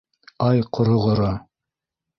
[0.47, 1.31] —Ай, ҡороғоро.